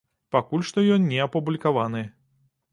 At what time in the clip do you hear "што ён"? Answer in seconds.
0.69-1.05